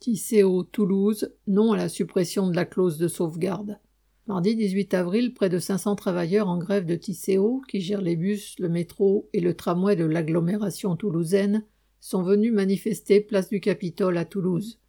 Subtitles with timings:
[0.00, 3.78] Tisséo Toulouse, non à la suppression de la clause de sauvegarde.
[4.26, 8.58] Mardi 18 avril, près de 500 travailleurs en grève de Tisséo, qui gèrent les bus,
[8.58, 11.66] le métro et le tramway de l'agglomération toulousaine,
[12.00, 14.80] sont venus manifester place du Capitole à Toulouse.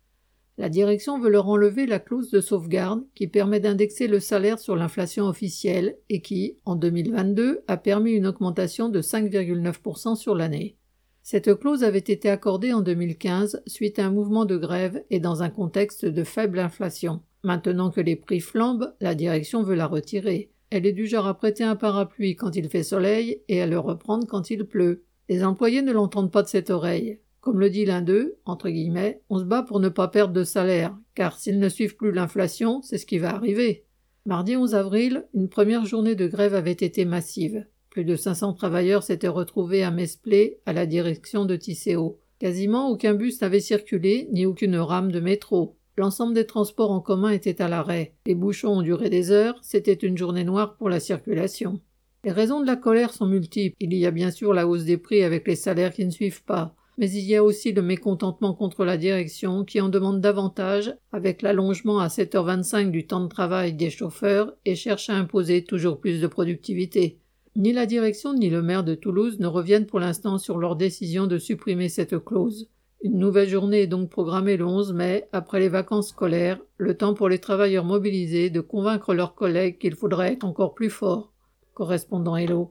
[0.57, 4.77] La direction veut leur enlever la clause de sauvegarde qui permet d'indexer le salaire sur
[4.77, 10.77] l'inflation officielle et qui, en 2022, a permis une augmentation de 5,9% sur l'année.
[11.23, 15.43] Cette clause avait été accordée en 2015 suite à un mouvement de grève et dans
[15.43, 17.21] un contexte de faible inflation.
[17.43, 20.51] Maintenant que les prix flambent, la direction veut la retirer.
[20.71, 23.77] Elle est du genre à prêter un parapluie quand il fait soleil et à le
[23.77, 25.03] reprendre quand il pleut.
[25.29, 27.19] Les employés ne l'entendent pas de cette oreille.
[27.39, 30.43] Comme le dit l'un d'eux, entre guillemets, on se bat pour ne pas perdre de
[30.43, 33.85] salaire, car s'ils ne suivent plus l'inflation, c'est ce qui va arriver.
[34.25, 37.65] Mardi 11 avril, une première journée de grève avait été massive.
[37.91, 42.21] Plus de 500 travailleurs s'étaient retrouvés à Mesplé, à la direction de Tisséo.
[42.39, 45.75] Quasiment aucun bus n'avait circulé, ni aucune rame de métro.
[45.97, 48.15] L'ensemble des transports en commun était à l'arrêt.
[48.25, 51.81] Les bouchons ont duré des heures, c'était une journée noire pour la circulation.
[52.23, 53.75] Les raisons de la colère sont multiples.
[53.81, 56.45] Il y a bien sûr la hausse des prix avec les salaires qui ne suivent
[56.45, 56.73] pas.
[56.97, 61.41] Mais il y a aussi le mécontentement contre la direction qui en demande davantage avec
[61.41, 66.21] l'allongement à 7h25 du temps de travail des chauffeurs et cherche à imposer toujours plus
[66.21, 67.19] de productivité.
[67.57, 71.27] Ni la direction ni le maire de Toulouse ne reviennent pour l'instant sur leur décision
[71.27, 72.69] de supprimer cette clause.
[73.03, 77.13] Une nouvelle journée est donc programmée le 11 mai, après les vacances scolaires, le temps
[77.13, 81.33] pour les travailleurs mobilisés de convaincre leurs collègues qu'il faudrait être encore plus fort.
[81.73, 82.69] Correspondant Hello.